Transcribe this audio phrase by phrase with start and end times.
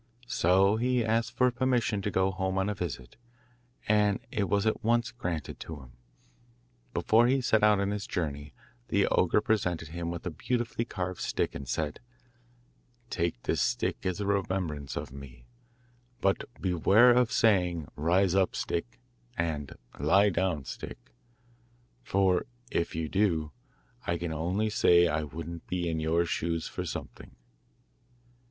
[0.25, 3.17] So he asked for permission to go home on a visit,
[3.87, 5.91] and it was at once granted to him.
[6.91, 8.51] Before he set out on his journey
[8.87, 11.99] the ogre presented him with a beautifully carved stick and said,
[13.11, 15.45] 'Take this stick as a remembrance of me;
[16.19, 18.99] but beware of saying, "Rise up, Stick,"
[19.37, 20.97] and "Lie down, Stick,"
[22.01, 23.51] for if you do,
[24.07, 27.35] I can only say I wouldn't be in your shoes for something.